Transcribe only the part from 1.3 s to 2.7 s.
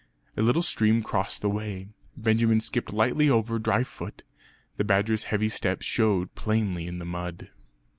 the way. Benjamin